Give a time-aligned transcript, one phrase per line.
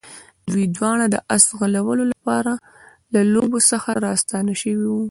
[0.49, 2.05] دوی دواړه د آس ځغلونې
[3.13, 4.99] له لوبو څخه راستانه شوي وو.